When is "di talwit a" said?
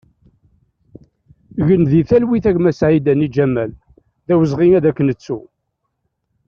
1.89-2.51